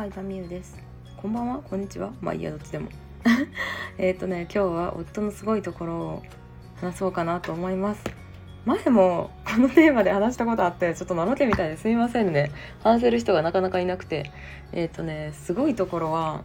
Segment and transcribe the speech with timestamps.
[0.00, 0.78] はいタミユです。
[1.18, 1.58] こんばんは。
[1.58, 2.10] こんにちは。
[2.22, 2.88] まあいいやどっちでも。
[3.98, 6.22] えっとね今日は夫のすごいところを
[6.76, 8.02] 話そうかなと思います。
[8.64, 12.50] 前もこのテーマで話したことあってちょっとのろけみたいですいませんね。
[12.82, 14.30] 話せる人がなかなかいなくて。
[14.72, 16.44] えっ、とねすごいところは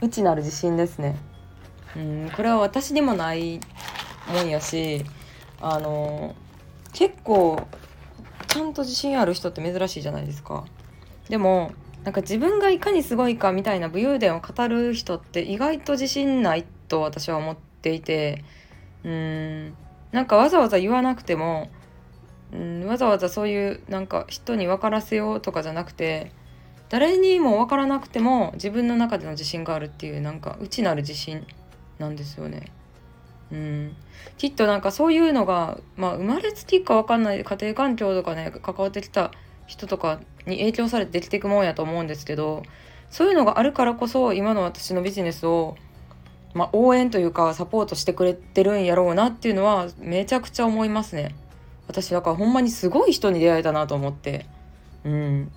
[0.00, 1.16] 内なる自信ですね。
[1.96, 3.60] うんこれは私にもない
[4.32, 5.04] もんやし
[5.60, 6.34] あの
[6.94, 7.60] 結構
[8.46, 10.64] ちゃんと自信ある人って珍しいじゃないですか。
[11.28, 11.72] でも
[12.06, 18.44] なんか自分がいかにすごいかみたいな武勇伝を語る人って意外と自信ないと私は思っていて
[19.02, 19.76] うーん
[20.12, 21.68] なんかわざわざ言わなくても
[22.52, 26.30] うんわざわざそういうなんか人に分からせようとかじゃなくて
[26.90, 31.44] 誰にも分からなくても自分の中での自信があるっていうなんか内なる自信
[31.98, 32.70] なんですよね。
[33.50, 33.96] うん、
[34.38, 39.32] きっとなんかそういうのが、まあ、生まれつきか分かんない家庭環境とかね関わってきた
[39.66, 42.62] 人とかに影響されてできていくもんやと思うんですけど
[43.10, 45.76] そういうのがあるからこそ今の私のビジネスを、
[46.54, 51.34] まあ、応援というかサポートしてくれてるんやろうなっていうのはめちゃくちゃ思いますね。
[51.88, 54.46] 私だからほんまにすごい人に出会えたなと思って、
[55.04, 55.52] うん、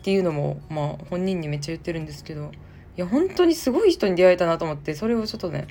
[0.00, 2.50] っていうのもまあ本人にめっちゃ言ってるんですけど。
[2.96, 5.68] いや本当にすごい人に出会えたなと思ってそれをちょっとね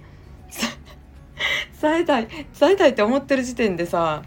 [1.79, 4.23] 伝 えたい伝えたいって思ってる時点でさ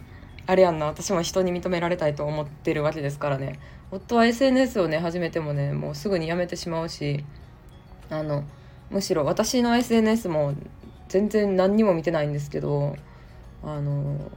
[0.53, 0.86] あれやんな。
[0.86, 3.58] 私も人に認められたいと思ってるわけですからね。
[3.91, 7.25] 夫は SNS をね始めてもねもうすぐにやめてしまうし
[8.11, 8.44] あの
[8.91, 10.55] むしろ私の SNS も
[11.09, 12.97] 全然何にも見てないんですけど
[13.62, 14.31] あの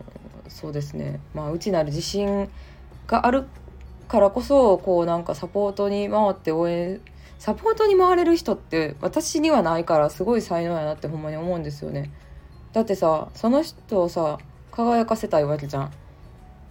[0.48, 1.20] そうですね。
[1.34, 2.50] まあ内なる自信
[3.08, 3.46] がある
[4.08, 7.02] からこそこうなんかサポートに回って応援
[7.40, 12.12] サポートに回れる人って私にはないからすごい才能やなってほんまに思うんですよね。
[12.72, 14.38] だってさその人をさ
[14.76, 15.92] 輝かせたいわけじゃん。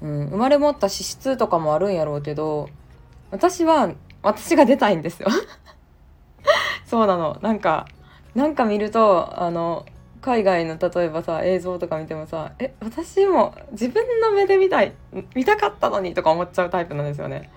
[0.02, 2.68] うん、生まれ持った資質とかもあるんやろうけど
[3.30, 3.90] 私は
[4.22, 5.28] 私が出たいんですよ
[6.84, 7.86] そうなのなんか
[8.34, 9.86] なんか見るとあの
[10.20, 14.92] 海外の例えばさ映像とか見てもさえ私も自分の目で見たい
[15.34, 17.50] 見たかったのにとか思っちゃうタイプなんですよね。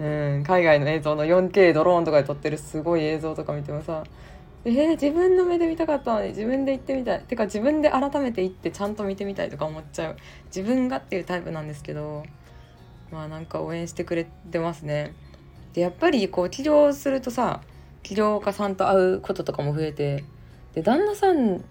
[0.00, 4.04] うん、海外の映像の 4K ドローンとかで撮ってるすごい映像とか見てもさ
[4.64, 7.20] えー、自分の目で見たかったのに自分で行ってみたい。
[7.22, 10.16] てか自分で改めて行ってちゃんと見てみたいとか思っちゃう。
[10.46, 12.24] 自分がっていうタイプなんですけど
[13.10, 15.14] まあなんか応援してくれてますね。
[15.72, 17.62] でやっぱりこう起業するとさ
[18.02, 20.24] 起業家さんと会うこととかも増えて
[20.74, 21.64] で旦那さん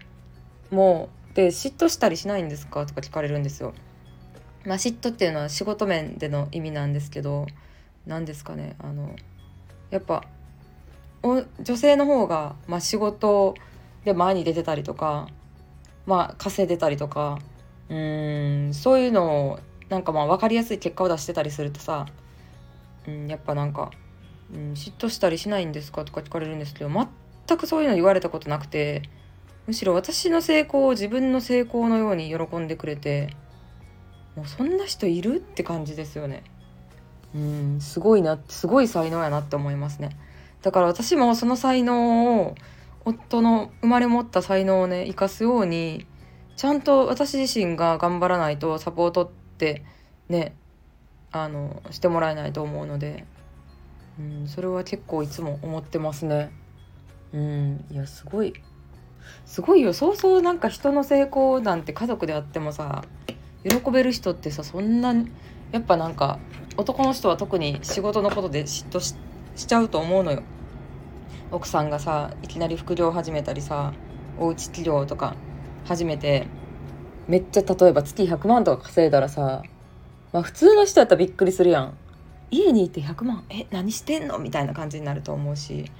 [0.71, 2.85] もで嫉妬したりしないんですか？
[2.85, 3.73] とか聞かれるんですよ。
[4.65, 7.45] まあ嫉妬っていうのは仕事面での意味なんですけど
[8.05, 8.75] 何ですかね。
[8.79, 9.15] あの
[9.91, 10.23] やっぱ
[11.35, 13.55] 女性の方が、まあ、仕事
[14.05, 15.27] で前に出てたりとか、
[16.05, 17.39] まあ、稼いでたりとか
[17.89, 22.05] うんそういうのをなんかまあ分かりやすい結果を出してたりするとさ、
[23.07, 23.91] うん、やっぱなんか、
[24.53, 29.03] うん、嫉妬したりしないんですかとか聞かれるんですけど全くそういうの言われたことなくて
[29.65, 33.35] むしろ私の成功を自分の成功のように喜んでくれて
[34.35, 35.37] もうそんな人いる？
[35.37, 36.43] って感じですよね。
[37.35, 40.15] うんすごいなすごい才能やなって思いますね。
[40.61, 42.55] だから私もその才能を
[43.05, 46.05] 夫の生まれ持った才能をね生かすように
[46.55, 49.83] ちゃんと私自身が頑張らないとサポートって
[50.27, 50.55] ね
[51.31, 53.25] あのしてもらえないと思うので、
[54.19, 56.51] うん、それは結構いつも思ってますね。
[57.33, 58.53] うん、いやすごい
[59.45, 63.03] すごいよそうそうなんか人の成功なんて家族であってもさ
[63.63, 65.13] 喜べる人ってさそんな
[65.71, 66.39] やっぱなんか
[66.77, 69.26] 男の人は特に仕事のことで嫉妬して
[69.57, 70.43] しちゃうと思うのよ。
[71.51, 73.93] 奥さんがさいきなり副業始めたりさ
[74.37, 75.35] おうち企業とか
[75.85, 76.47] 始めて
[77.27, 79.63] めっちゃ例えば月100万とか稼いだらさ
[80.31, 81.97] まあ普通の人やったらびっくりするやん。
[82.51, 84.39] 家にいて100万え何してんの？
[84.39, 85.91] みたいな感じになると思うし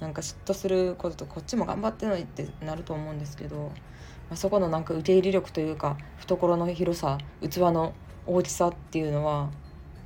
[0.00, 7.94] なんか嫉妬することとこっちも頑張ってんのにってなると思うんですけど、まあ、そこのなんか受け入れ力というか懐の広さ器の
[8.26, 9.50] 大きさっていうのは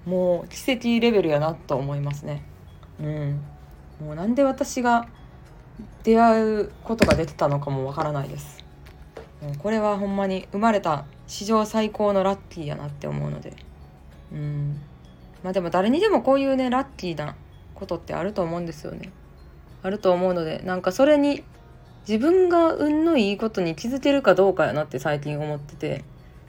[0.07, 2.43] もう奇跡レベルやなと思いますね。
[3.01, 3.41] うん。
[4.01, 5.07] もうなんで私が
[6.03, 8.65] 出会うことができたのかもわからないです。
[9.41, 13.55] もうこれはほんまに生まれた史上最高のラッキーやなって思うので。
[14.33, 14.81] うん。
[15.43, 17.35] まあでも誰にでもこういうねラッキーな
[17.75, 19.13] ことってあると思うんですよね。
[19.83, 21.43] あると思うのでなんかそれに
[22.09, 26.05] 自分が運のいいことに気づけるかどうかやなって最近思ってて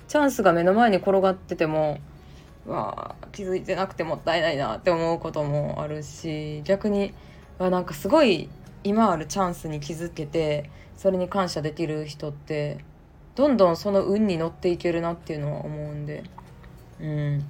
[0.08, 2.00] チャンスが目の前に転がってても
[2.68, 7.14] わ気づいてなくてもったいないなって思うこともあるし逆に
[7.60, 8.50] わなんかすごい
[8.84, 12.84] 今あるチャンスに気づけてそれに感謝できる人って
[13.36, 16.24] どんどんその運に乗っていけるなっていうのは思うんで
[17.02, 17.46] うん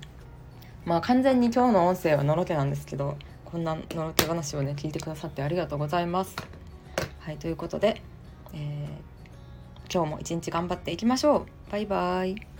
[0.85, 6.35] まあ完全に今日の音声はのろけなんですけどこんなの手話をね聞いてくださってありがとうございます。
[7.19, 8.01] はいということで、
[8.53, 11.71] えー、今日も一日頑張っていきましょう。
[11.71, 12.52] バイバイ。